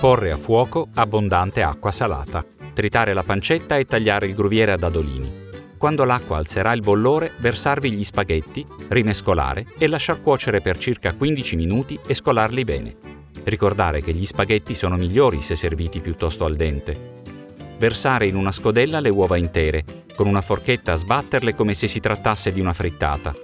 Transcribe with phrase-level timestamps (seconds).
[0.00, 2.42] Porre a fuoco abbondante acqua salata,
[2.72, 5.30] tritare la pancetta e tagliare il gruviere a dadolini.
[5.76, 11.56] Quando l'acqua alzerà il bollore, versarvi gli spaghetti, rimescolare e lasciar cuocere per circa 15
[11.56, 12.96] minuti e scolarli bene.
[13.44, 17.22] Ricordare che gli spaghetti sono migliori se serviti piuttosto al dente.
[17.78, 22.52] Versare in una scodella le uova intere, con una forchetta sbatterle come se si trattasse
[22.52, 23.34] di una frittata.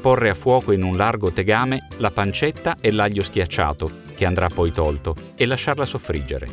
[0.00, 4.72] Porre a fuoco in un largo tegame la pancetta e l'aglio schiacciato, che andrà poi
[4.72, 6.48] tolto, e lasciarla soffriggere.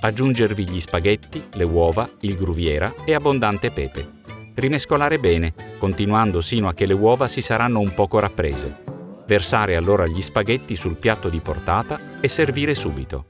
[0.00, 4.06] Aggiungervi gli spaghetti, le uova, il gruviera e abbondante pepe.
[4.54, 8.82] Rimescolare bene, continuando sino a che le uova si saranno un poco rapprese.
[9.26, 13.26] Versare allora gli spaghetti sul piatto di portata e servire subito.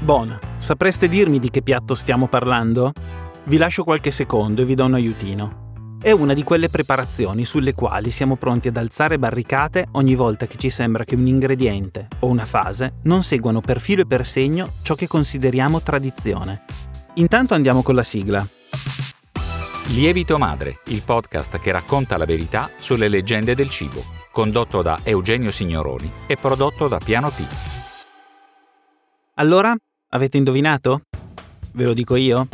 [0.00, 2.92] Bon, sapreste dirmi di che piatto stiamo parlando?
[3.44, 5.63] Vi lascio qualche secondo e vi do un aiutino.
[6.04, 10.58] È una di quelle preparazioni sulle quali siamo pronti ad alzare barricate ogni volta che
[10.58, 14.72] ci sembra che un ingrediente o una fase non seguano per filo e per segno
[14.82, 16.64] ciò che consideriamo tradizione.
[17.14, 18.46] Intanto andiamo con la sigla.
[19.86, 25.50] Lievito Madre, il podcast che racconta la verità sulle leggende del cibo, condotto da Eugenio
[25.50, 27.46] Signoroni e prodotto da Piano P.
[29.36, 29.74] Allora,
[30.10, 31.06] Avete indovinato?
[31.72, 32.46] Ve lo dico io?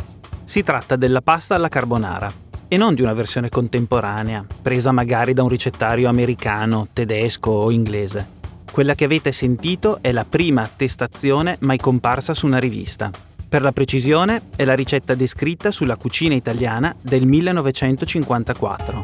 [0.45, 2.40] Si tratta della pasta alla carbonara
[2.73, 8.25] e non di una versione contemporanea, presa magari da un ricettario americano, tedesco o inglese.
[8.71, 13.11] Quella che avete sentito è la prima attestazione mai comparsa su una rivista.
[13.49, 19.03] Per la precisione, è la ricetta descritta sulla cucina italiana del 1954.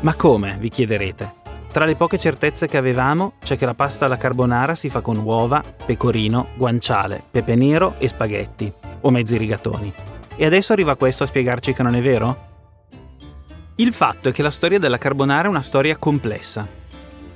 [0.00, 1.34] Ma come, vi chiederete?
[1.70, 5.16] Tra le poche certezze che avevamo c'è che la pasta alla carbonara si fa con
[5.18, 10.11] uova, pecorino, guanciale, pepe nero e spaghetti, o mezzi rigatoni.
[10.36, 12.50] E adesso arriva questo a spiegarci che non è vero?
[13.76, 16.66] Il fatto è che la storia della carbonara è una storia complessa.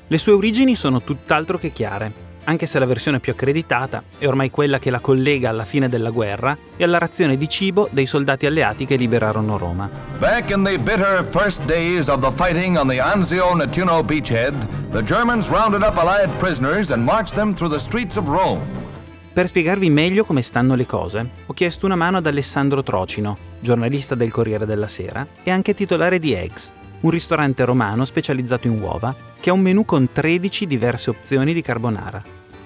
[0.07, 4.51] Le sue origini sono tutt'altro che chiare anche se la versione più accreditata è ormai
[4.51, 8.47] quella che la collega alla fine della guerra e alla razione di cibo dei soldati
[8.47, 9.91] alleati che liberarono Roma.
[10.19, 14.55] Back in the bitter first days of the fighting on the Anzio Nettuno beachhead,
[14.93, 18.63] the Germans rounded up Allied prisoners and marched them through the streets of Rome.
[19.37, 24.15] Per spiegarvi meglio come stanno le cose, ho chiesto una mano ad Alessandro Trocino, giornalista
[24.15, 29.15] del Corriere della Sera e anche titolare di Eggs, un ristorante romano specializzato in uova
[29.39, 32.23] che ha un menù con 13 diverse opzioni di carbonara.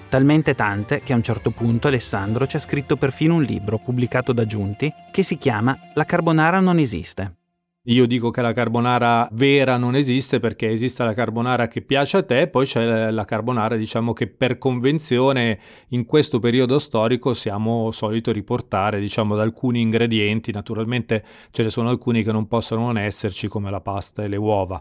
[0.07, 4.31] Talmente tante che a un certo punto Alessandro ci ha scritto perfino un libro pubblicato
[4.31, 7.40] da Giunti che si chiama La carbonara non esiste.
[7.85, 12.23] Io dico che la carbonara vera non esiste perché esiste la carbonara che piace a
[12.23, 18.31] te, poi c'è la carbonara diciamo che per convenzione in questo periodo storico siamo solito
[18.31, 23.47] riportare diciamo da alcuni ingredienti, naturalmente ce ne sono alcuni che non possono non esserci
[23.47, 24.79] come la pasta e le uova.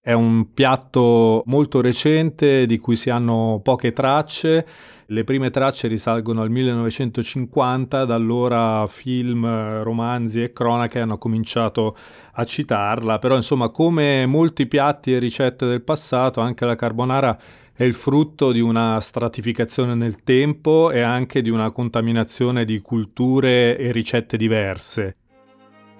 [0.00, 4.66] È un piatto molto recente di cui si hanno poche tracce
[5.12, 11.94] le prime tracce risalgono al 1950, da allora film, romanzi e cronache hanno cominciato
[12.32, 17.38] a citarla, però insomma come molti piatti e ricette del passato, anche la carbonara
[17.74, 23.76] è il frutto di una stratificazione nel tempo e anche di una contaminazione di culture
[23.76, 25.16] e ricette diverse.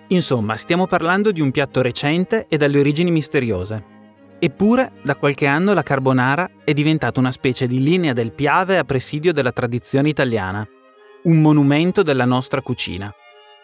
[0.09, 4.02] Insomma, stiamo parlando di un piatto recente e dalle origini misteriose.
[4.45, 8.83] Eppure, da qualche anno la carbonara è diventata una specie di linea del Piave a
[8.83, 10.67] presidio della tradizione italiana,
[11.23, 13.15] un monumento della nostra cucina,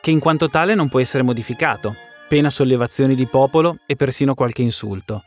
[0.00, 1.96] che in quanto tale non può essere modificato,
[2.28, 5.24] pena sollevazioni di popolo e persino qualche insulto.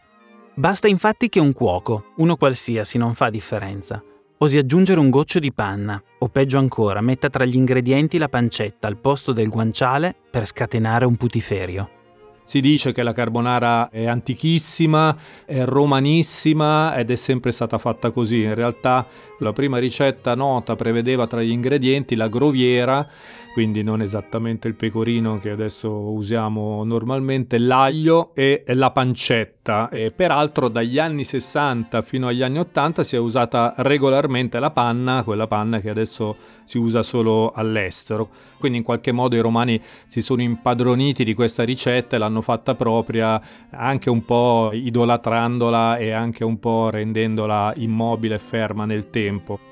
[0.53, 4.01] Basta infatti che un cuoco, uno qualsiasi, non fa differenza,
[4.38, 8.88] osi aggiungere un goccio di panna, o peggio ancora, metta tra gli ingredienti la pancetta
[8.88, 12.00] al posto del guanciale per scatenare un putiferio.
[12.44, 15.16] Si dice che la carbonara è antichissima,
[15.46, 18.41] è romanissima ed è sempre stata fatta così.
[18.41, 19.07] In realtà
[19.40, 23.07] la prima ricetta nota prevedeva tra gli ingredienti la groviera,
[23.53, 29.89] quindi non esattamente il pecorino che adesso usiamo normalmente, l'aglio e la pancetta.
[29.89, 35.24] E peraltro dagli anni 60 fino agli anni 80 si è usata regolarmente la panna,
[35.24, 38.30] quella panna che adesso si usa solo all'estero.
[38.57, 42.75] Quindi in qualche modo i romani si sono impadroniti di questa ricetta e l'hanno fatta
[42.75, 49.70] propria, anche un po' idolatrandola e anche un po' rendendola immobile e ferma nel tempo.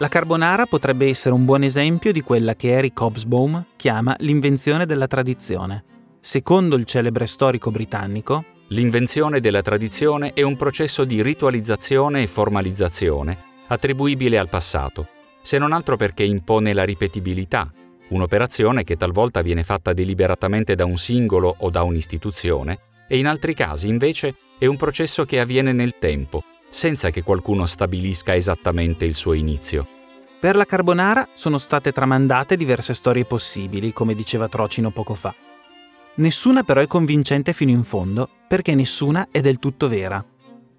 [0.00, 5.06] La carbonara potrebbe essere un buon esempio di quella che Eric Hobsbawm chiama l'invenzione della
[5.06, 5.84] tradizione.
[6.20, 13.36] Secondo il celebre storico britannico, l'invenzione della tradizione è un processo di ritualizzazione e formalizzazione
[13.66, 15.06] attribuibile al passato,
[15.42, 17.70] se non altro perché impone la ripetibilità,
[18.08, 23.52] un'operazione che talvolta viene fatta deliberatamente da un singolo o da un'istituzione, e in altri
[23.52, 29.14] casi invece è un processo che avviene nel tempo, senza che qualcuno stabilisca esattamente il
[29.14, 29.86] suo inizio.
[30.40, 35.34] Per la carbonara sono state tramandate diverse storie possibili, come diceva Trocino poco fa.
[36.14, 40.24] Nessuna però è convincente fino in fondo, perché nessuna è del tutto vera.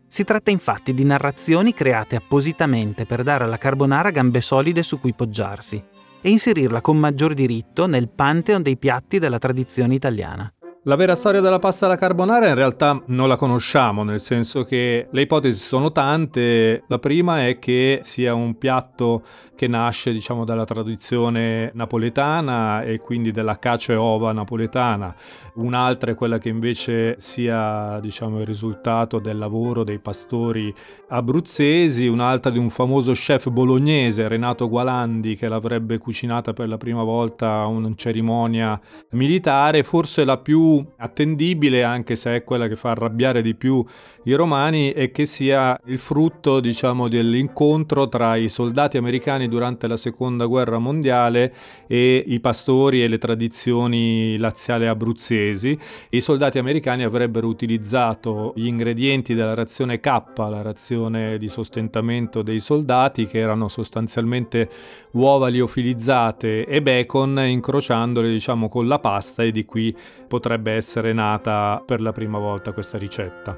[0.07, 5.13] Si tratta infatti di narrazioni create appositamente per dare alla carbonara gambe solide su cui
[5.13, 5.81] poggiarsi
[6.21, 10.51] e inserirla con maggior diritto nel pantheon dei piatti della tradizione italiana.
[10.85, 15.09] La vera storia della pasta alla carbonara in realtà non la conosciamo, nel senso che
[15.11, 16.85] le ipotesi sono tante.
[16.87, 19.21] La prima è che sia un piatto
[19.61, 25.13] che nasce, diciamo, dalla tradizione napoletana e quindi della cacio e ova napoletana.
[25.53, 30.73] Un'altra è quella che invece sia, diciamo, il risultato del lavoro dei pastori
[31.09, 37.03] abruzzesi, un'altra di un famoso chef bolognese, Renato Gualandi, che l'avrebbe cucinata per la prima
[37.03, 38.79] volta a una cerimonia
[39.11, 43.85] militare, forse la più attendibile, anche se è quella che fa arrabbiare di più
[44.23, 49.97] i romani, e che sia il frutto, diciamo, dell'incontro tra i soldati americani durante la
[49.97, 51.53] seconda guerra mondiale
[51.85, 55.77] e i pastori e le tradizioni laziali abruzzesi.
[56.09, 62.61] I soldati americani avrebbero utilizzato gli ingredienti della razione K, la razione di sostentamento dei
[62.61, 64.69] soldati, che erano sostanzialmente
[65.11, 69.93] uova liofilizzate e bacon, incrociandole, diciamo, con la pasta e di qui
[70.27, 73.57] potrebbe essere nata per la prima volta questa ricetta.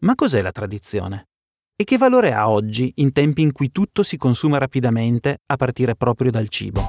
[0.00, 1.28] Ma cos'è la tradizione?
[1.76, 5.96] E che valore ha oggi in tempi in cui tutto si consuma rapidamente a partire
[5.96, 6.84] proprio dal cibo?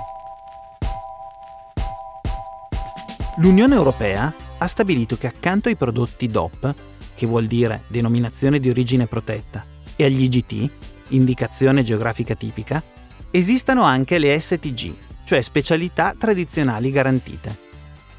[3.37, 6.75] L'Unione Europea ha stabilito che accanto ai prodotti DOP,
[7.15, 9.65] che vuol dire denominazione di origine protetta,
[9.95, 10.69] e agli IGT,
[11.07, 12.83] indicazione geografica tipica,
[13.31, 14.93] esistano anche le STG,
[15.23, 17.57] cioè specialità tradizionali garantite.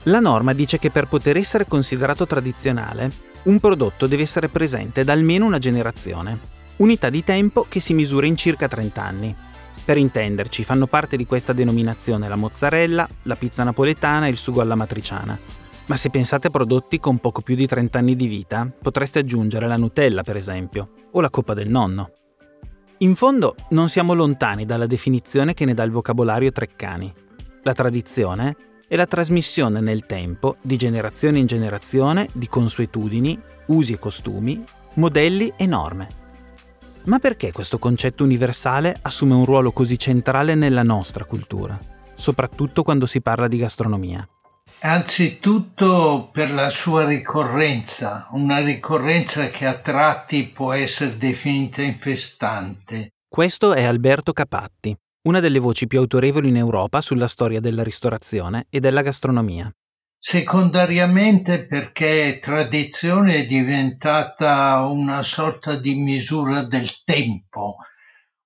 [0.05, 3.13] La norma dice che per poter essere considerato tradizionale,
[3.45, 8.27] un prodotto deve essere presente da almeno una generazione, unità di tempo che si misura
[8.27, 9.37] in circa 30 anni.
[9.85, 14.61] Per intenderci, fanno parte di questa denominazione la mozzarella, la pizza napoletana e il sugo
[14.61, 15.39] alla matriciana.
[15.87, 19.69] Ma se pensate a prodotti con poco più di 30 anni di vita, potreste aggiungere
[19.69, 22.11] la Nutella, per esempio, o la coppa del nonno.
[22.99, 27.13] In fondo, non siamo lontani dalla definizione che ne dà il vocabolario Treccani.
[27.63, 28.57] La tradizione
[28.89, 34.65] è la trasmissione nel tempo, di generazione in generazione, di consuetudini, usi e costumi,
[34.95, 36.26] modelli e norme.
[37.07, 41.79] Ma perché questo concetto universale assume un ruolo così centrale nella nostra cultura,
[42.15, 44.29] soprattutto quando si parla di gastronomia?
[44.81, 53.13] Anzitutto per la sua ricorrenza, una ricorrenza che a tratti può essere definita infestante.
[53.29, 54.97] Questo è Alberto Capatti,
[55.29, 59.71] una delle voci più autorevoli in Europa sulla storia della ristorazione e della gastronomia.
[60.29, 67.77] Secondariamente perché tradizione è diventata una sorta di misura del tempo,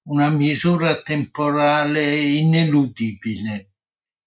[0.08, 3.70] una misura temporale ineludibile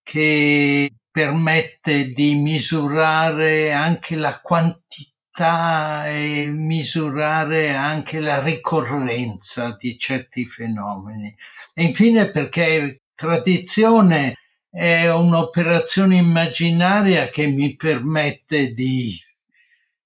[0.02, 11.36] che permette di misurare anche la quantità e misurare anche la ricorrenza di certi fenomeni.
[11.76, 14.38] E infine perché tradizione
[14.76, 19.16] è un'operazione immaginaria che mi permette di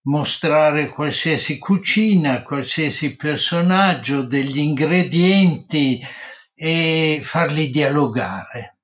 [0.08, 6.02] mostrare qualsiasi cucina, qualsiasi personaggio, degli ingredienti
[6.54, 8.76] e farli dialogare.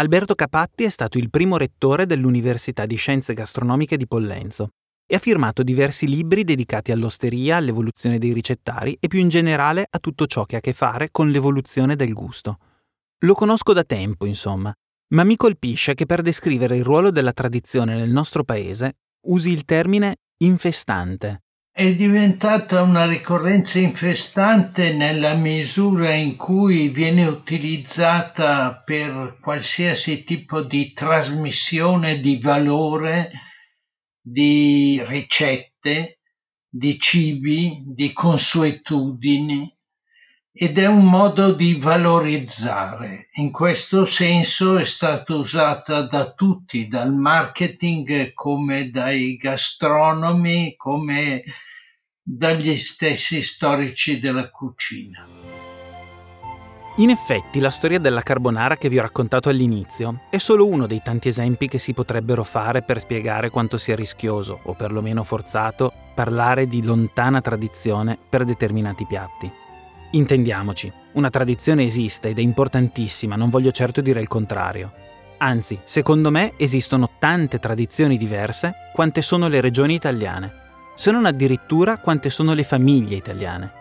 [0.00, 4.70] Alberto Capatti è stato il primo rettore dell'Università di Scienze Gastronomiche di Pollenzo
[5.06, 10.00] e ha firmato diversi libri dedicati all'osteria, all'evoluzione dei ricettari e più in generale a
[10.00, 12.58] tutto ciò che ha a che fare con l'evoluzione del gusto.
[13.20, 14.72] Lo conosco da tempo, insomma,
[15.08, 18.96] ma mi colpisce che per descrivere il ruolo della tradizione nel nostro paese
[19.26, 21.42] usi il termine infestante.
[21.78, 30.92] È diventata una ricorrenza infestante nella misura in cui viene utilizzata per qualsiasi tipo di
[30.92, 33.30] trasmissione di valore
[34.20, 36.18] di ricette,
[36.68, 39.77] di cibi, di consuetudini
[40.60, 43.28] ed è un modo di valorizzare.
[43.34, 51.44] In questo senso è stata usata da tutti, dal marketing come dai gastronomi, come
[52.20, 55.24] dagli stessi storici della cucina.
[56.96, 61.02] In effetti, la storia della carbonara che vi ho raccontato all'inizio è solo uno dei
[61.04, 66.66] tanti esempi che si potrebbero fare per spiegare quanto sia rischioso, o perlomeno forzato, parlare
[66.66, 69.66] di lontana tradizione per determinati piatti.
[70.10, 74.92] Intendiamoci, una tradizione esiste ed è importantissima, non voglio certo dire il contrario.
[75.38, 80.52] Anzi, secondo me esistono tante tradizioni diverse quante sono le regioni italiane,
[80.94, 83.72] se non addirittura quante sono le famiglie italiane.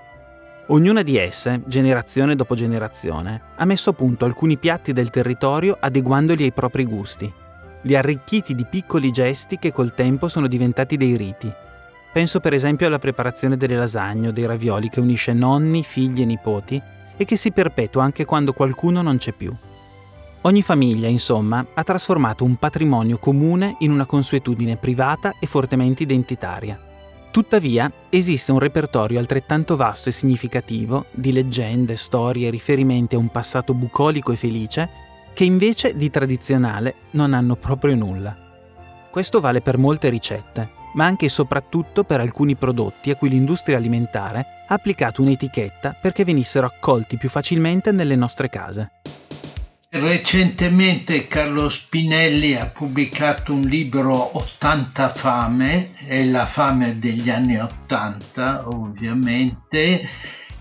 [0.68, 6.44] Ognuna di esse, generazione dopo generazione, ha messo a punto alcuni piatti del territorio adeguandoli
[6.44, 7.34] ai propri gusti,
[7.84, 11.52] li arricchiti di piccoli gesti che col tempo sono diventati dei riti.
[12.18, 16.26] Penso per esempio alla preparazione delle lasagne o dei ravioli che unisce nonni, figli e
[16.26, 16.82] nipoti
[17.16, 19.56] e che si perpetua anche quando qualcuno non c'è più.
[20.42, 26.80] Ogni famiglia, insomma, ha trasformato un patrimonio comune in una consuetudine privata e fortemente identitaria.
[27.30, 33.76] Tuttavia, esiste un repertorio altrettanto vasto e significativo di leggende, storie riferimenti a un passato
[33.76, 34.90] bucolico e felice
[35.36, 38.36] che invece di tradizionale non hanno proprio nulla.
[39.12, 43.78] Questo vale per molte ricette, ma anche e soprattutto per alcuni prodotti a cui l'industria
[43.78, 48.92] alimentare ha applicato un'etichetta perché venissero accolti più facilmente nelle nostre case.
[49.90, 58.68] Recentemente Carlo Spinelli ha pubblicato un libro 80 fame, è la fame degli anni 80
[58.68, 60.10] ovviamente,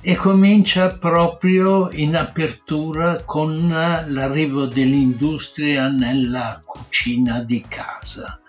[0.00, 8.40] e comincia proprio in apertura con l'arrivo dell'industria nella cucina di casa.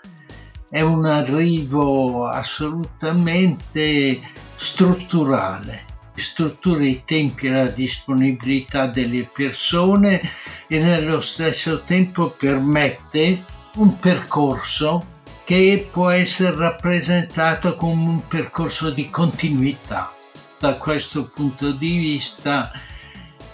[0.69, 4.19] È un arrivo assolutamente
[4.55, 5.85] strutturale
[6.17, 10.19] struttura i tempi e la disponibilità delle persone
[10.67, 13.43] e nello stesso tempo permette
[13.75, 20.11] un percorso che può essere rappresentato come un percorso di continuità.
[20.59, 22.71] Da questo punto di vista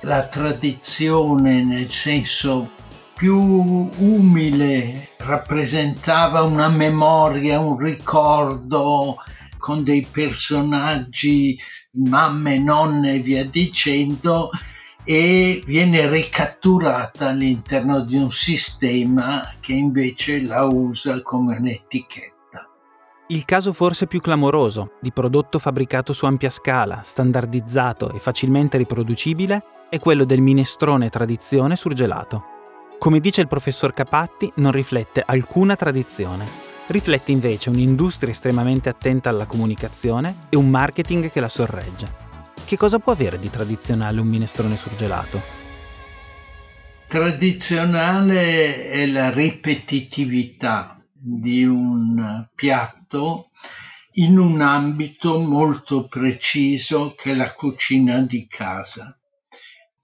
[0.01, 2.71] la tradizione nel senso
[3.15, 3.37] più
[3.97, 9.17] umile rappresentava una memoria, un ricordo
[9.57, 11.57] con dei personaggi
[11.91, 14.49] mamme, nonne e via dicendo
[15.05, 22.31] e viene ricatturata all'interno di un sistema che invece la usa come un'etichetta.
[23.27, 29.63] Il caso forse più clamoroso di prodotto fabbricato su ampia scala, standardizzato e facilmente riproducibile
[29.89, 32.52] è quello del minestrone tradizione surgelato.
[33.03, 36.47] Come dice il professor Capatti, non riflette alcuna tradizione,
[36.87, 42.09] riflette invece un'industria estremamente attenta alla comunicazione e un marketing che la sorregge.
[42.63, 45.41] Che cosa può avere di tradizionale un minestrone surgelato?
[47.05, 53.49] Tradizionale è la ripetitività di un piatto
[54.13, 59.17] in un ambito molto preciso che è la cucina di casa.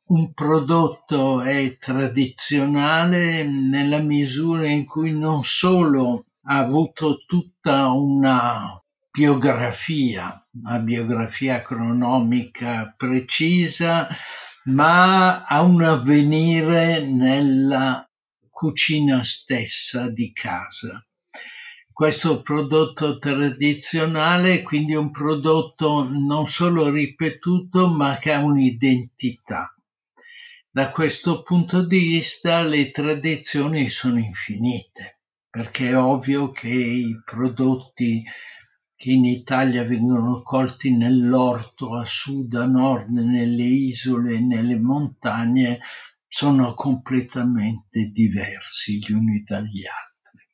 [0.09, 10.43] Un prodotto è tradizionale nella misura in cui non solo ha avuto tutta una biografia,
[10.63, 14.07] una biografia cronomica precisa,
[14.63, 18.03] ma ha un avvenire nella
[18.49, 21.05] cucina stessa di casa.
[21.93, 29.71] Questo prodotto tradizionale è quindi un prodotto non solo ripetuto, ma che ha un'identità.
[30.79, 35.19] Da questo punto di vista le tradizioni sono infinite
[35.49, 38.23] perché è ovvio che i prodotti
[38.95, 45.79] che in Italia vengono colti nell'orto, a sud, a nord, nelle isole nelle montagne,
[46.25, 50.47] sono completamente diversi gli uni dagli altri.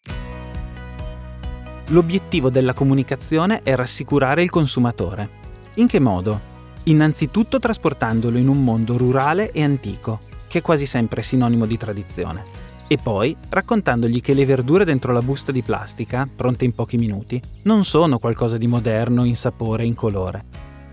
[1.94, 5.30] L'obiettivo della comunicazione è rassicurare il consumatore.
[5.76, 6.55] In che modo?
[6.86, 12.66] Innanzitutto trasportandolo in un mondo rurale e antico, che è quasi sempre sinonimo di tradizione
[12.88, 17.42] e poi raccontandogli che le verdure dentro la busta di plastica, pronte in pochi minuti,
[17.64, 20.46] non sono qualcosa di moderno in sapore e in colore.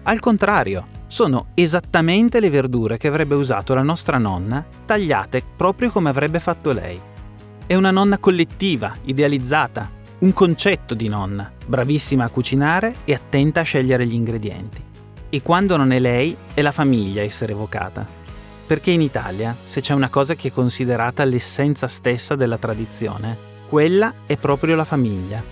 [0.05, 6.09] Al contrario, sono esattamente le verdure che avrebbe usato la nostra nonna, tagliate proprio come
[6.09, 6.99] avrebbe fatto lei.
[7.67, 13.65] È una nonna collettiva, idealizzata, un concetto di nonna, bravissima a cucinare e attenta a
[13.65, 14.91] scegliere gli ingredienti.
[15.35, 18.21] E quando non è lei, è la famiglia a essere evocata
[18.73, 23.37] perché in Italia, se c'è una cosa che è considerata l'essenza stessa della tradizione,
[23.69, 25.45] quella è proprio la famiglia.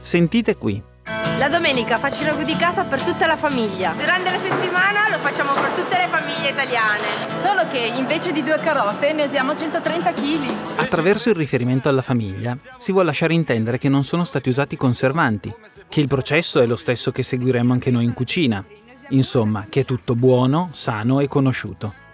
[0.00, 0.82] Sentite qui.
[1.38, 3.92] La domenica faccio il ragù di casa per tutta la famiglia.
[3.96, 7.06] Durante la settimana lo facciamo per tutte le famiglie italiane.
[7.40, 10.52] Solo che invece di due carote ne usiamo 130 kg.
[10.76, 15.54] Attraverso il riferimento alla famiglia si vuole lasciare intendere che non sono stati usati conservanti,
[15.88, 18.64] che il processo è lo stesso che seguiremo anche noi in cucina.
[19.10, 22.06] Insomma, che è tutto buono, sano e conosciuto.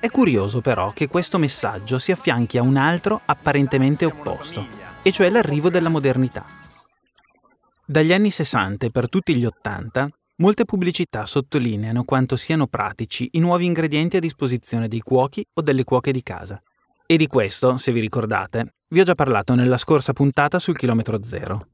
[0.00, 4.66] È curioso però che questo messaggio si affianchi a un altro apparentemente opposto,
[5.02, 6.46] e cioè l'arrivo della modernità.
[7.84, 13.40] Dagli anni 60 e per tutti gli 80, molte pubblicità sottolineano quanto siano pratici i
[13.40, 16.62] nuovi ingredienti a disposizione dei cuochi o delle cuoche di casa.
[17.04, 21.22] E di questo, se vi ricordate, vi ho già parlato nella scorsa puntata sul chilometro
[21.22, 21.66] zero.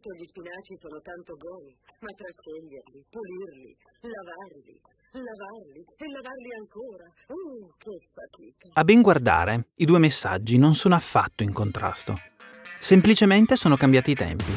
[0.00, 4.80] Certo gli spinaci sono tanto buoni, ma trasceglierli, pulirli, lavarli,
[5.12, 7.04] lavarli e lavarli ancora.
[7.28, 8.80] Uh, che fatica.
[8.80, 12.18] A ben guardare, i due messaggi non sono affatto in contrasto.
[12.78, 14.52] Semplicemente sono cambiati i tempi.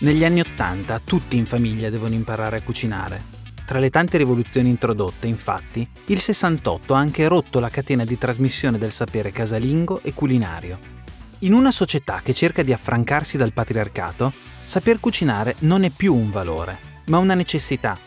[0.00, 3.22] Negli anni Ottanta tutti in famiglia devono imparare a cucinare.
[3.64, 8.76] Tra le tante rivoluzioni introdotte, infatti, il 68 ha anche rotto la catena di trasmissione
[8.76, 10.96] del sapere casalingo e culinario.
[11.42, 16.30] In una società che cerca di affrancarsi dal patriarcato, saper cucinare non è più un
[16.30, 17.98] valore, ma una necessità.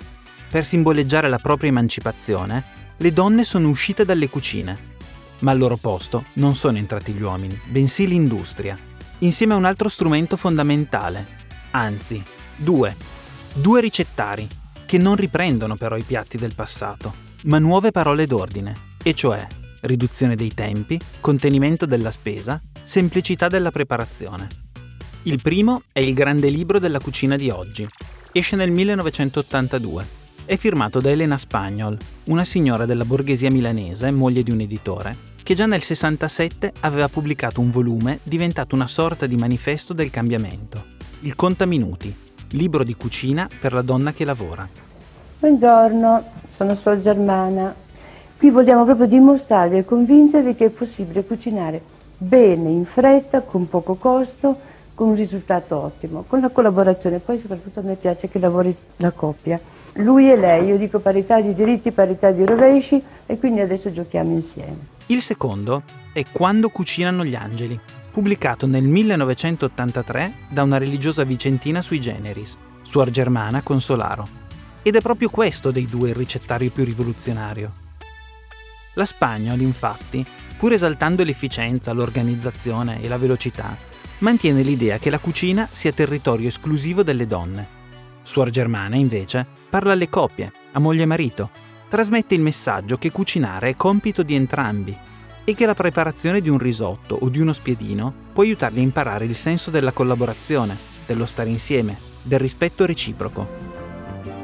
[0.47, 2.63] Per simboleggiare la propria emancipazione,
[2.97, 4.89] le donne sono uscite dalle cucine,
[5.39, 8.77] ma al loro posto non sono entrati gli uomini, bensì l'industria,
[9.19, 11.25] insieme a un altro strumento fondamentale,
[11.71, 12.23] anzi,
[12.55, 12.95] due,
[13.53, 14.47] due ricettari,
[14.85, 17.11] che non riprendono però i piatti del passato,
[17.45, 19.47] ma nuove parole d'ordine, e cioè
[19.81, 24.70] riduzione dei tempi, contenimento della spesa Semplicità della preparazione.
[25.23, 27.87] Il primo è il grande libro della cucina di oggi.
[28.31, 30.05] Esce nel 1982.
[30.45, 35.53] È firmato da Elena Spagnol, una signora della borghesia milanese, moglie di un editore, che
[35.53, 40.83] già nel 67 aveva pubblicato un volume diventato una sorta di manifesto del cambiamento.
[41.19, 42.11] Il Contaminuti,
[42.53, 44.67] libro di cucina per la donna che lavora.
[45.37, 46.23] Buongiorno,
[46.55, 47.75] sono Suor Germana.
[48.39, 53.95] Qui vogliamo proprio dimostrarvi e convincervi che è possibile cucinare bene, in fretta, con poco
[53.95, 54.69] costo,
[55.01, 57.17] con un risultato ottimo, con la collaborazione.
[57.17, 59.59] Poi soprattutto a me piace che lavori la coppia.
[59.93, 64.31] Lui e lei, io dico parità di diritti, parità di rovesci e quindi adesso giochiamo
[64.31, 64.77] insieme.
[65.07, 65.81] Il secondo
[66.13, 67.79] è Quando cucinano gli angeli,
[68.11, 74.27] pubblicato nel 1983 da una religiosa vicentina sui generis, Suor Germana Consolaro.
[74.83, 77.71] Ed è proprio questo dei due il ricettario più rivoluzionario.
[78.93, 80.23] La Spagnol, infatti,
[80.59, 83.89] pur esaltando l'efficienza, l'organizzazione e la velocità,
[84.21, 87.79] mantiene l'idea che la cucina sia territorio esclusivo delle donne.
[88.23, 91.49] Suor Germana, invece, parla alle coppie, a moglie e marito,
[91.87, 94.95] trasmette il messaggio che cucinare è compito di entrambi
[95.43, 99.25] e che la preparazione di un risotto o di uno spiedino può aiutarli a imparare
[99.25, 103.69] il senso della collaborazione, dello stare insieme, del rispetto reciproco.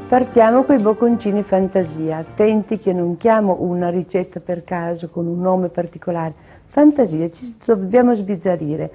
[0.07, 5.39] Partiamo con i bocconcini fantasia, attenti che non chiamo una ricetta per caso con un
[5.39, 6.33] nome particolare.
[6.65, 8.91] Fantasia, ci dobbiamo sbizzarrire.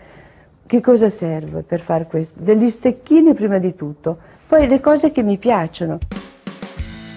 [0.66, 2.35] Che cosa serve per fare questo?
[2.38, 5.98] Degli stecchini prima di tutto, poi le cose che mi piacciono.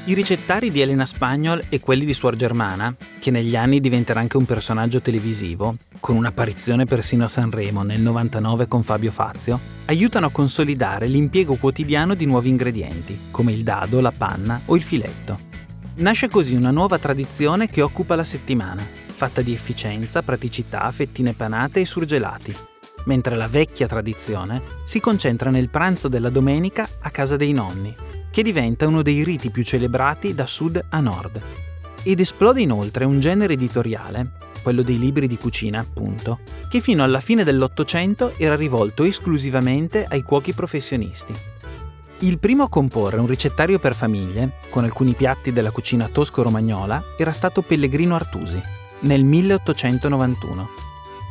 [0.08, 4.38] I ricettari di Elena Spagnol e quelli di Suor Germana, che negli anni diventerà anche
[4.38, 10.32] un personaggio televisivo, con un'apparizione persino a Sanremo nel 99 con Fabio Fazio, aiutano a
[10.32, 15.38] consolidare l'impiego quotidiano di nuovi ingredienti, come il dado, la panna o il filetto.
[15.96, 21.80] Nasce così una nuova tradizione che occupa la settimana, fatta di efficienza, praticità, fettine panate
[21.80, 22.54] e surgelati,
[23.06, 27.96] mentre la vecchia tradizione si concentra nel pranzo della domenica a casa dei nonni,
[28.30, 31.42] che diventa uno dei riti più celebrati da sud a nord.
[32.04, 36.40] Ed esplode inoltre un genere editoriale, quello dei libri di cucina appunto,
[36.70, 41.34] che fino alla fine dell'Ottocento era rivolto esclusivamente ai cuochi professionisti.
[42.20, 47.32] Il primo a comporre un ricettario per famiglie, con alcuni piatti della cucina tosco-romagnola, era
[47.32, 48.62] stato Pellegrino Artusi,
[49.02, 50.70] nel 1891.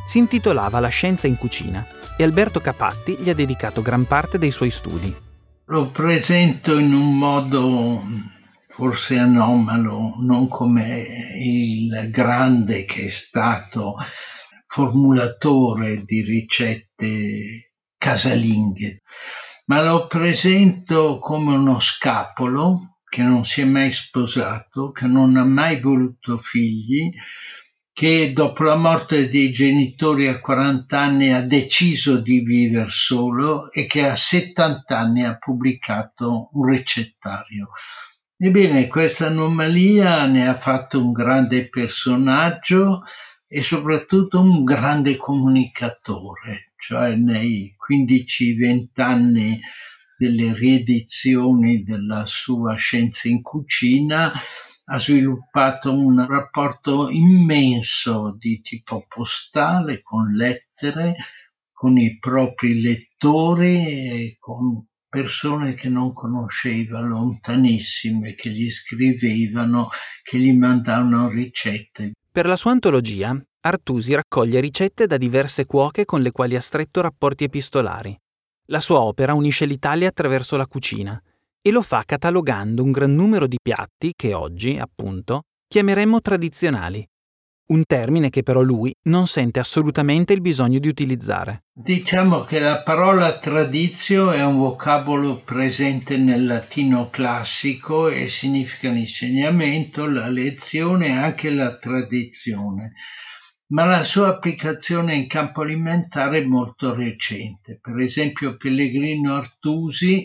[0.05, 1.85] Si intitolava La scienza in cucina
[2.17, 5.13] e Alberto Capatti gli ha dedicato gran parte dei suoi studi.
[5.65, 8.03] Lo presento in un modo
[8.69, 11.05] forse anomalo, non come
[11.39, 13.95] il grande che è stato
[14.67, 19.01] formulatore di ricette casalinghe,
[19.65, 25.45] ma lo presento come uno scapolo che non si è mai sposato, che non ha
[25.45, 27.11] mai voluto figli,
[27.95, 33.85] che dopo la morte dei genitori a 40 anni ha deciso di vivere solo e
[33.85, 37.69] che a 70 anni ha pubblicato un ricettario.
[38.35, 43.03] Ebbene, questa anomalia ne ha fatto un grande personaggio
[43.47, 49.57] e soprattutto un grande comunicatore, cioè nei 15-20 anni
[50.17, 54.33] delle riedizioni della sua Scienza in Cucina
[54.85, 61.15] ha sviluppato un rapporto immenso di tipo postale con lettere,
[61.71, 69.89] con i propri lettori con persone che non conosceva, lontanissime, che gli scrivevano,
[70.21, 72.11] che gli mandavano ricette.
[72.31, 77.01] Per la sua antologia, Artusi raccoglie ricette da diverse cuoche con le quali ha stretto
[77.01, 78.15] rapporti epistolari.
[78.65, 81.19] La sua opera unisce l'Italia attraverso la cucina
[81.67, 87.03] e lo fa catalogando un gran numero di piatti che oggi, appunto, chiameremmo tradizionali.
[87.67, 91.63] un termine che però lui non sente assolutamente il bisogno di utilizzare.
[91.73, 100.07] Diciamo che la parola tradizio è un vocabolo presente nel latino classico e significa l'insegnamento,
[100.07, 102.93] la lezione e anche la tradizione,
[103.69, 107.79] ma la sua applicazione in campo alimentare è molto recente.
[107.81, 110.23] Per esempio Pellegrino Artusi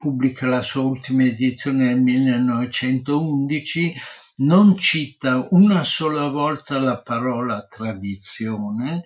[0.00, 3.92] pubblica la sua ultima edizione nel 1911
[4.36, 9.02] non cita una sola volta la parola tradizione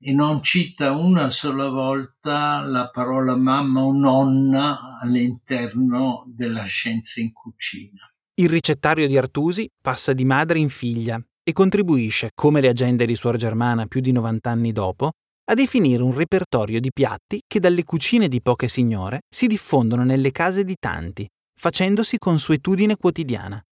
[0.00, 7.32] e non cita una sola volta la parola mamma o nonna all'interno della scienza in
[7.32, 8.12] cucina.
[8.34, 13.14] Il ricettario di Artusi passa di madre in figlia e contribuisce, come le agende di
[13.14, 15.12] Suor Germana più di 90 anni dopo,
[15.52, 20.30] a definire un repertorio di piatti che dalle cucine di poche signore si diffondono nelle
[20.30, 21.28] case di tanti,
[21.60, 23.62] facendosi consuetudine quotidiana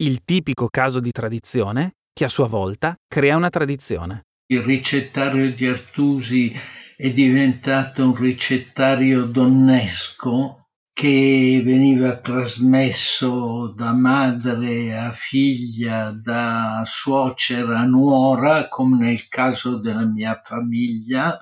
[0.00, 4.26] il tipico caso di tradizione che a sua volta crea una tradizione.
[4.46, 6.54] Il ricettario di Artusi
[6.96, 10.67] è diventato un ricettario donnesco
[10.98, 20.04] che veniva trasmesso da madre a figlia, da suocera a nuora, come nel caso della
[20.04, 21.38] mia famiglia,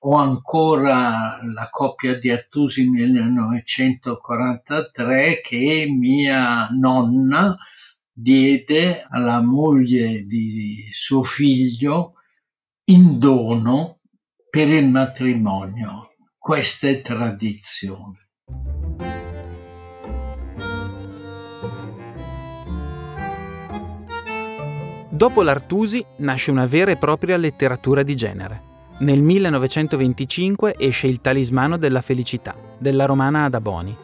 [0.00, 7.56] o ancora la coppia di Artusi 1943 che mia nonna
[8.12, 12.16] diede alla moglie di suo figlio
[12.90, 14.00] in dono
[14.50, 16.10] per il matrimonio.
[16.36, 18.22] Questa è tradizione.
[25.22, 28.60] Dopo l'Artusi nasce una vera e propria letteratura di genere.
[28.98, 33.96] Nel 1925 esce Il talismano della felicità, della romana Adaboni,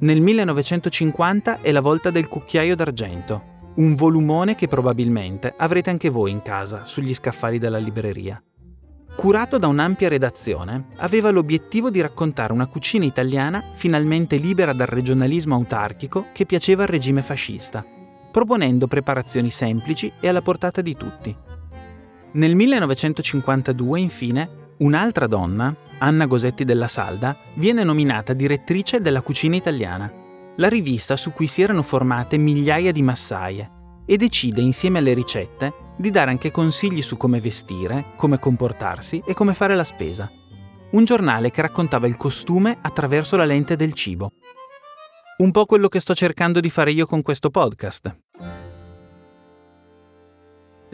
[0.00, 3.42] nel 1950 è la volta del cucchiaio d'argento,
[3.76, 8.38] un volumone che probabilmente avrete anche voi in casa, sugli scaffali della libreria.
[9.16, 15.54] Curato da un'ampia redazione, aveva l'obiettivo di raccontare una cucina italiana finalmente libera dal regionalismo
[15.54, 17.82] autarchico che piaceva al regime fascista,
[18.32, 21.36] proponendo preparazioni semplici e alla portata di tutti.
[22.32, 30.10] Nel 1952, infine, un'altra donna, Anna Gosetti della Salda, viene nominata direttrice della cucina italiana,
[30.56, 33.70] la rivista su cui si erano formate migliaia di massaie,
[34.04, 39.34] e decide insieme alle ricette di dare anche consigli su come vestire, come comportarsi e
[39.34, 40.30] come fare la spesa.
[40.92, 44.32] Un giornale che raccontava il costume attraverso la lente del cibo.
[45.38, 48.16] Un po' quello che sto cercando di fare io con questo podcast.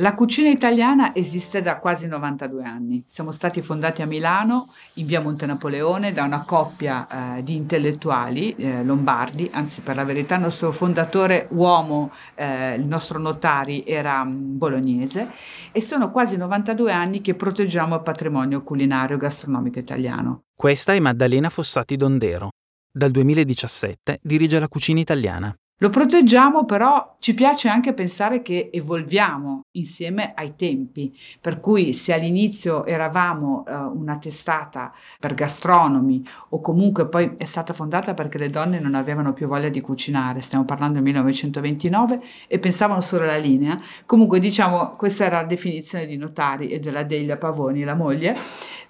[0.00, 3.02] La cucina italiana esiste da quasi 92 anni.
[3.08, 8.54] Siamo stati fondati a Milano, in via Monte Napoleone, da una coppia eh, di intellettuali
[8.54, 14.20] eh, lombardi, anzi per la verità il nostro fondatore uomo, eh, il nostro notari era
[14.20, 15.30] um, bolognese
[15.72, 20.42] e sono quasi 92 anni che proteggiamo il patrimonio culinario gastronomico italiano.
[20.54, 22.50] Questa è Maddalena Fossati Dondero.
[22.98, 25.56] Dal 2017 dirige la cucina italiana.
[25.80, 32.12] Lo proteggiamo, però ci piace anche pensare che evolviamo insieme ai tempi, per cui se
[32.12, 38.50] all'inizio eravamo eh, una testata per gastronomi o comunque poi è stata fondata perché le
[38.50, 43.36] donne non avevano più voglia di cucinare, stiamo parlando del 1929 e pensavano solo alla
[43.36, 48.36] linea, comunque diciamo questa era la definizione di Notari e della Delia Pavoni, la moglie,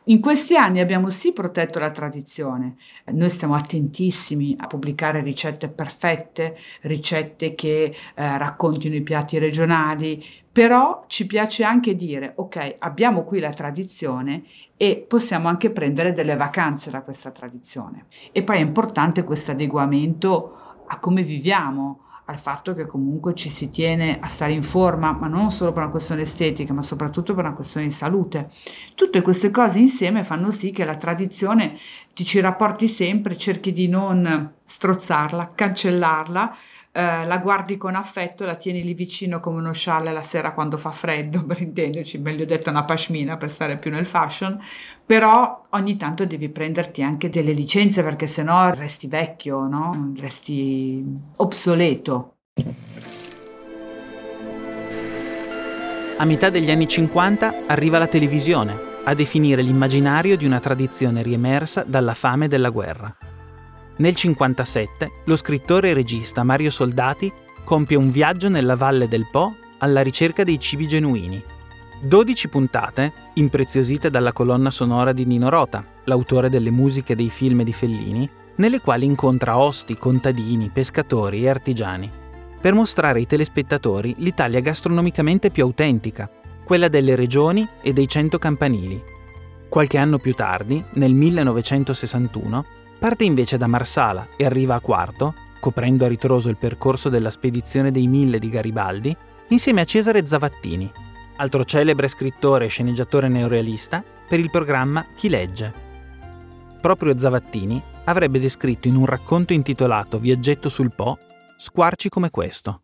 [0.09, 2.77] in questi anni abbiamo sì protetto la tradizione,
[3.13, 11.05] noi stiamo attentissimi a pubblicare ricette perfette, ricette che eh, raccontino i piatti regionali, però
[11.09, 14.45] ci piace anche dire, ok, abbiamo qui la tradizione
[14.77, 18.07] e possiamo anche prendere delle vacanze da questa tradizione.
[18.33, 23.71] E poi è importante questo adeguamento a come viviamo, al fatto che comunque ci si
[23.71, 27.45] tiene a stare in forma, ma non solo per una questione estetica, ma soprattutto per
[27.45, 28.51] una questione di salute.
[28.95, 31.79] Tutte queste cose insieme fanno sì che la tradizione
[32.13, 36.57] ti ci rapporti sempre, cerchi di non strozzarla, cancellarla,
[36.99, 40.77] eh, la guardi con affetto, la tieni lì vicino come uno scialle la sera quando
[40.77, 44.61] fa freddo, per intenderci, meglio detto una pashmina per stare più nel fashion,
[45.07, 50.13] però ogni tanto devi prenderti anche delle licenze perché sennò resti vecchio, no?
[50.19, 51.05] resti
[51.37, 52.35] obsoleto.
[56.17, 61.85] A metà degli anni 50 arriva la televisione a definire l'immaginario di una tradizione riemersa
[61.87, 63.28] dalla fame della guerra.
[63.99, 67.33] Nel 1957 lo scrittore e regista Mario Soldati
[67.65, 71.43] compie un viaggio nella valle del Po alla ricerca dei cibi genuini.
[72.01, 77.73] 12 puntate, impreziosite dalla colonna sonora di Nino Rota, l'autore delle musiche dei film di
[77.73, 82.11] Fellini, nelle quali incontra osti, contadini, pescatori e artigiani.
[82.61, 86.29] per mostrare ai telespettatori l'Italia gastronomicamente più autentica,
[86.65, 89.01] quella delle regioni e dei cento campanili.
[89.69, 92.65] Qualche anno più tardi, nel 1961,
[92.99, 97.91] parte invece da Marsala e arriva a Quarto, coprendo a ritroso il percorso della spedizione
[97.91, 99.17] dei Mille di Garibaldi,
[99.49, 100.91] insieme a Cesare Zavattini,
[101.37, 105.87] altro celebre scrittore e sceneggiatore neorealista, per il programma Chi legge.
[106.81, 111.19] Proprio Zavattini avrebbe descritto in un racconto intitolato Viaggetto sul Po
[111.57, 112.83] squarci come questo.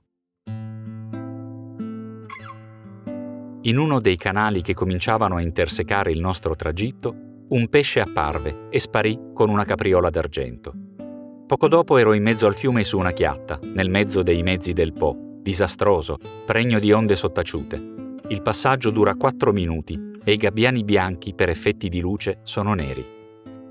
[3.67, 8.81] In uno dei canali che cominciavano a intersecare il nostro tragitto, un pesce apparve e
[8.81, 10.73] sparì con una capriola d'argento.
[11.47, 14.93] Poco dopo ero in mezzo al fiume su una chiatta, nel mezzo dei mezzi del
[14.93, 18.17] Po, disastroso, pregno di onde sottaciute.
[18.27, 23.05] Il passaggio dura quattro minuti e i gabbiani bianchi, per effetti di luce, sono neri.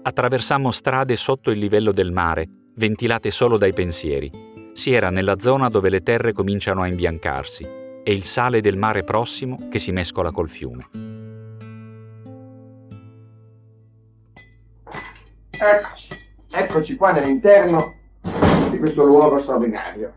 [0.02, 4.32] Attraversammo strade sotto il livello del mare, ventilate solo dai pensieri.
[4.72, 7.68] Si era nella zona dove le terre cominciano a imbiancarsi
[8.02, 11.13] e il sale del mare prossimo che si mescola col fiume.
[15.66, 16.08] Eccoci,
[16.52, 17.94] eccoci qua nell'interno
[18.70, 20.14] di questo luogo straordinario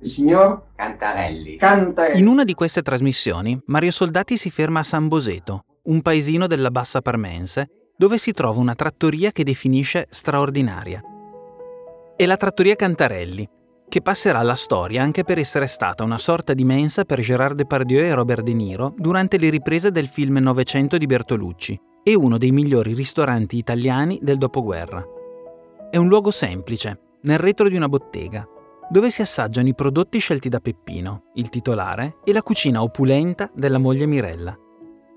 [0.00, 1.56] il signor Cantarelli.
[1.56, 2.18] Cantarelli.
[2.18, 6.70] In una di queste trasmissioni, Mario Soldati si ferma a San Boseto, un paesino della
[6.70, 11.00] Bassa Parmense, dove si trova una trattoria che definisce straordinaria.
[12.16, 13.48] È la trattoria Cantarelli,
[13.88, 18.04] che passerà alla storia anche per essere stata una sorta di mensa per Gérard Depardieu
[18.04, 22.50] e Robert De Niro durante le riprese del film Novecento di Bertolucci e uno dei
[22.50, 25.04] migliori ristoranti italiani del dopoguerra.
[25.90, 28.46] È un luogo semplice, nel retro di una bottega,
[28.88, 33.78] dove si assaggiano i prodotti scelti da Peppino, il titolare, e la cucina opulenta della
[33.78, 34.56] moglie Mirella.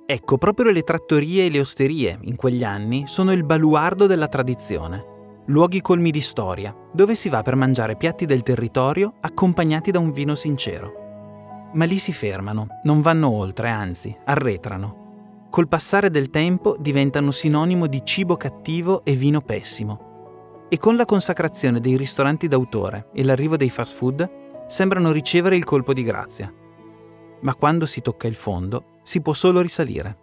[0.05, 5.11] Ecco, proprio le trattorie e le osterie, in quegli anni, sono il baluardo della tradizione.
[5.47, 10.11] Luoghi colmi di storia, dove si va per mangiare piatti del territorio accompagnati da un
[10.11, 11.01] vino sincero.
[11.73, 15.02] Ma lì si fermano, non vanno oltre, anzi, arretrano.
[15.53, 21.05] Col passare del tempo diventano sinonimo di cibo cattivo e vino pessimo e con la
[21.05, 26.51] consacrazione dei ristoranti d'autore e l'arrivo dei fast food sembrano ricevere il colpo di grazia.
[27.41, 30.17] Ma quando si tocca il fondo si può solo risalire.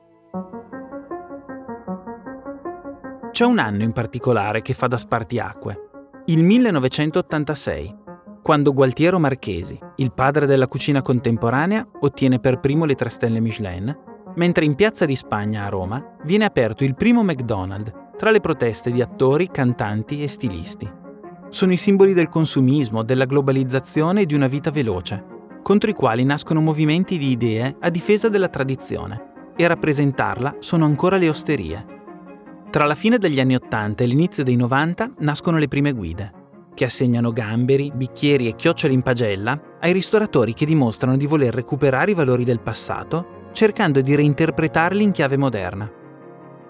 [3.30, 5.90] C'è un anno in particolare che fa da spartiacque,
[6.24, 7.96] il 1986,
[8.42, 14.08] quando Gualtiero Marchesi, il padre della cucina contemporanea, ottiene per primo le tre stelle Michelin,
[14.36, 18.90] mentre in Piazza di Spagna a Roma viene aperto il primo McDonald's tra le proteste
[18.90, 20.90] di attori, cantanti e stilisti.
[21.48, 25.24] Sono i simboli del consumismo, della globalizzazione e di una vita veloce,
[25.62, 30.84] contro i quali nascono movimenti di idee a difesa della tradizione, e a rappresentarla sono
[30.84, 31.86] ancora le osterie.
[32.70, 36.32] Tra la fine degli anni Ottanta e l'inizio dei 90 nascono le prime guide,
[36.74, 42.12] che assegnano gamberi, bicchieri e chioccioli in pagella ai ristoratori che dimostrano di voler recuperare
[42.12, 45.90] i valori del passato, cercando di reinterpretarli in chiave moderna.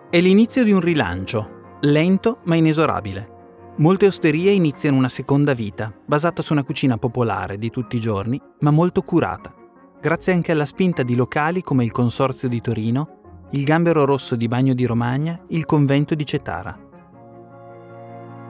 [0.08, 3.38] È l'inizio di un rilancio, lento ma inesorabile.
[3.76, 8.40] Molte osterie iniziano una seconda vita, basata su una cucina popolare di tutti i giorni,
[8.60, 9.54] ma molto curata,
[10.00, 13.18] grazie anche alla spinta di locali come il Consorzio di Torino,
[13.52, 16.78] il Gambero Rosso di Bagno di Romagna, il Convento di Cetara.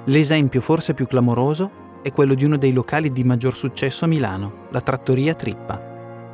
[0.06, 4.66] L'esempio forse più clamoroso è quello di uno dei locali di maggior successo a Milano,
[4.70, 5.89] la Trattoria Trippa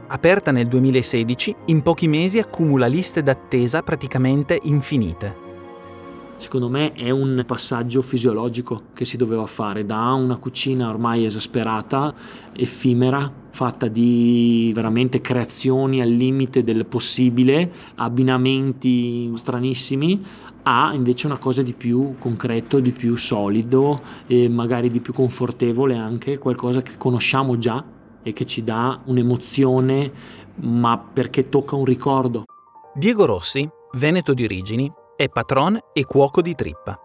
[0.08, 5.44] aperta nel 2016, in pochi mesi accumula liste d'attesa praticamente infinite.
[6.36, 12.14] Secondo me è un passaggio fisiologico che si doveva fare da una cucina ormai esasperata,
[12.52, 20.22] effimera, fatta di veramente creazioni al limite del possibile, abbinamenti stranissimi,
[20.64, 25.96] a invece una cosa di più concreto, di più solido e magari di più confortevole
[25.96, 27.82] anche, qualcosa che conosciamo già
[28.26, 30.12] e che ci dà un'emozione,
[30.56, 32.42] ma perché tocca un ricordo.
[32.92, 36.98] Diego Rossi, veneto di origini, è patron e cuoco di trippa.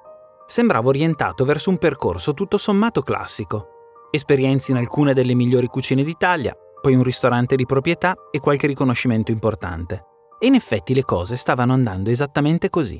[0.47, 3.67] Sembrava orientato verso un percorso tutto sommato classico.
[4.09, 9.29] Esperienze in alcune delle migliori cucine d'Italia, poi un ristorante di proprietà e qualche riconoscimento
[9.31, 10.05] importante.
[10.39, 12.99] E in effetti le cose stavano andando esattamente così.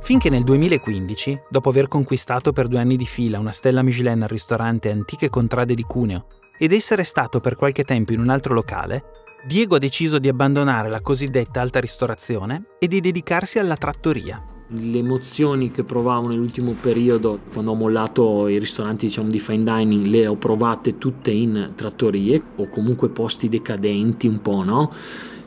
[0.00, 4.28] Finché nel 2015, dopo aver conquistato per due anni di fila una stella Michelin al
[4.28, 6.26] ristorante Antiche Contrade di Cuneo
[6.62, 9.02] ed essere stato per qualche tempo in un altro locale,
[9.44, 14.40] Diego ha deciso di abbandonare la cosiddetta alta ristorazione e di dedicarsi alla trattoria.
[14.68, 20.06] Le emozioni che provavo nell'ultimo periodo, quando ho mollato i ristoranti diciamo, di fine dining,
[20.06, 24.92] le ho provate tutte in trattorie o comunque posti decadenti un po', no?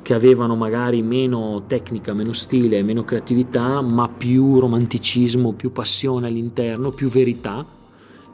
[0.02, 6.92] che avevano magari meno tecnica, meno stile, meno creatività, ma più romanticismo, più passione all'interno,
[6.92, 7.66] più verità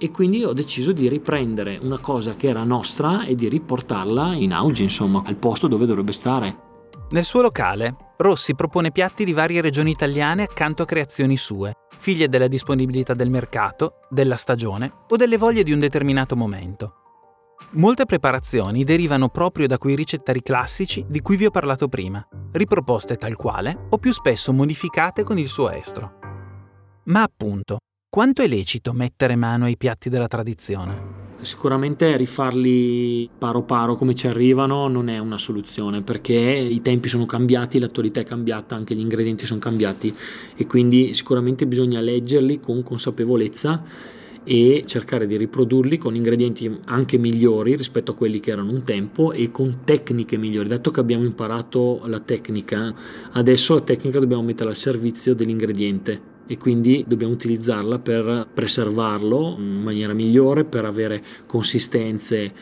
[0.03, 4.51] e quindi ho deciso di riprendere una cosa che era nostra e di riportarla in
[4.51, 6.69] auge, insomma, al posto dove dovrebbe stare.
[7.11, 12.29] Nel suo locale, Rossi propone piatti di varie regioni italiane accanto a creazioni sue, figlie
[12.29, 16.95] della disponibilità del mercato, della stagione o delle voglie di un determinato momento.
[17.73, 23.17] Molte preparazioni derivano proprio da quei ricettari classici di cui vi ho parlato prima, riproposte
[23.17, 26.17] tal quale o più spesso modificate con il suo estro.
[27.03, 27.77] Ma appunto,
[28.11, 31.19] quanto è lecito mettere mano ai piatti della tradizione?
[31.39, 37.25] Sicuramente rifarli paro paro come ci arrivano non è una soluzione perché i tempi sono
[37.25, 40.13] cambiati, l'attualità è cambiata, anche gli ingredienti sono cambiati
[40.57, 43.81] e quindi sicuramente bisogna leggerli con consapevolezza
[44.43, 49.31] e cercare di riprodurli con ingredienti anche migliori rispetto a quelli che erano un tempo
[49.31, 50.67] e con tecniche migliori.
[50.67, 52.93] Dato che abbiamo imparato la tecnica,
[53.31, 59.81] adesso la tecnica dobbiamo metterla al servizio dell'ingrediente e quindi dobbiamo utilizzarla per preservarlo in
[59.81, 62.53] maniera migliore, per avere consistenze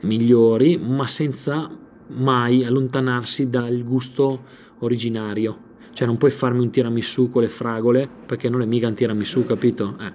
[0.00, 1.70] migliori, ma senza
[2.08, 4.42] mai allontanarsi dal gusto
[4.80, 5.64] originario.
[5.92, 9.46] Cioè non puoi farmi un tiramisù con le fragole perché non è mica un tiramisù,
[9.46, 9.96] capito?
[9.98, 10.12] Eh.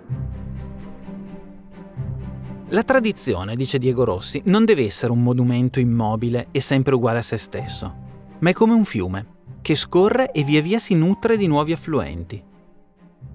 [2.70, 7.24] La tradizione, dice Diego Rossi, non deve essere un monumento immobile e sempre uguale a
[7.24, 7.94] se stesso,
[8.40, 12.42] ma è come un fiume che scorre e via via si nutre di nuovi affluenti.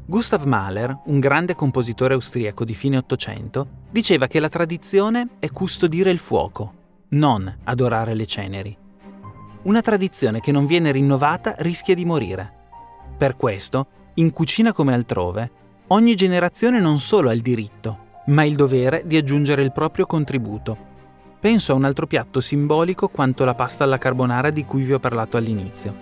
[0.08, 6.10] Gustav Mahler, un grande compositore austriaco di fine Ottocento, diceva che la tradizione è custodire
[6.10, 6.72] il fuoco,
[7.08, 8.76] non adorare le ceneri.
[9.62, 12.52] Una tradizione che non viene rinnovata rischia di morire.
[13.18, 15.50] Per questo, in cucina come altrove,
[15.88, 20.76] ogni generazione non solo ha il diritto, ma il dovere di aggiungere il proprio contributo.
[21.40, 25.00] Penso a un altro piatto simbolico quanto la pasta alla carbonara di cui vi ho
[25.00, 25.94] parlato all'inizio,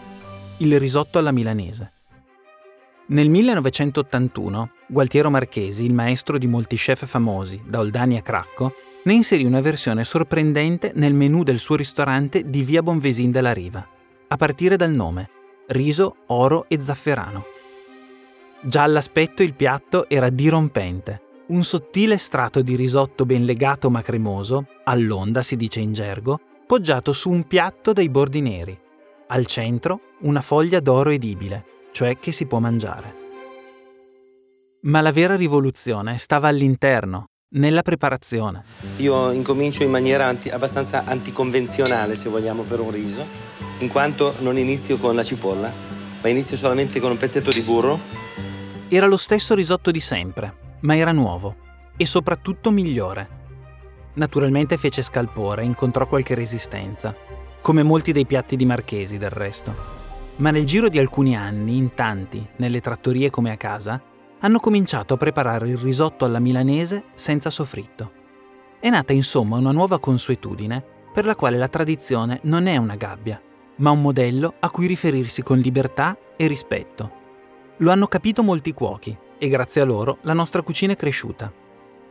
[0.59, 1.93] il risotto alla milanese.
[3.07, 8.73] Nel 1981, Gualtiero Marchesi, il maestro di molti chef famosi, da Oldani a Cracco,
[9.05, 13.87] ne inserì una versione sorprendente nel menù del suo ristorante di via Bonvesin della Riva,
[14.27, 15.29] a partire dal nome,
[15.67, 17.45] riso, oro e zafferano.
[18.63, 24.67] Già all'aspetto il piatto era dirompente, un sottile strato di risotto ben legato ma cremoso,
[24.85, 28.81] all'onda si dice in gergo, poggiato su un piatto dai bordi neri.
[29.27, 33.23] Al centro una foglia d'oro edibile, cioè che si può mangiare.
[34.83, 38.65] Ma la vera rivoluzione stava all'interno, nella preparazione.
[38.97, 43.25] Io incomincio in maniera anti, abbastanza anticonvenzionale, se vogliamo, per un riso,
[43.79, 45.71] in quanto non inizio con la cipolla,
[46.21, 48.01] ma inizio solamente con un pezzetto di burro.
[48.89, 51.55] Era lo stesso risotto di sempre, ma era nuovo
[51.97, 53.43] e soprattutto migliore.
[54.15, 57.15] Naturalmente fece scalpore e incontrò qualche resistenza,
[57.61, 60.04] come molti dei piatti di Marchesi del resto
[60.37, 64.03] ma nel giro di alcuni anni, in tanti, nelle trattorie come a casa,
[64.41, 68.23] hanno cominciato a preparare il risotto alla milanese senza soffritto.
[68.81, 73.41] È nata insomma una nuova consuetudine per la quale la tradizione non è una gabbia,
[73.77, 77.23] ma un modello a cui riferirsi con libertà e rispetto.
[77.79, 81.53] Lo hanno capito molti cuochi e grazie a loro la nostra cucina è cresciuta.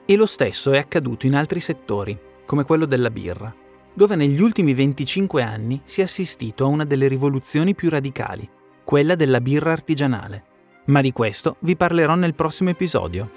[0.06, 3.54] E lo stesso è accaduto in altri settori, come quello della birra
[3.94, 8.50] dove negli ultimi 25 anni si è assistito a una delle rivoluzioni più radicali,
[8.84, 10.44] quella della birra artigianale.
[10.86, 13.30] Ma di questo vi parlerò nel prossimo episodio.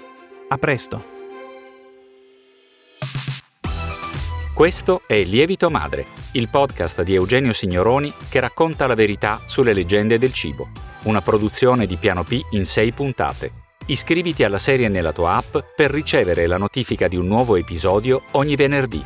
[0.49, 1.15] A presto!
[4.53, 10.17] Questo è Lievito Madre, il podcast di Eugenio Signoroni che racconta la verità sulle leggende
[10.17, 10.69] del cibo.
[11.03, 13.51] Una produzione di Piano P in 6 puntate.
[13.85, 18.55] Iscriviti alla serie nella tua app per ricevere la notifica di un nuovo episodio ogni
[18.55, 19.05] venerdì.